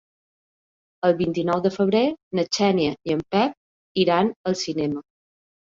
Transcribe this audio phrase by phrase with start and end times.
[1.09, 2.03] El vint-i-nou de febrer
[2.41, 5.11] na Xènia i en Pep iran al cinema.